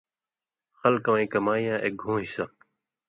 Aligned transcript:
خلکہ 0.79 1.09
وَیں 1.13 1.27
کمائی 1.33 1.63
یاں 1.67 1.79
اک 1.85 1.93
گھوں 2.01 2.17
حصہ 2.23 2.45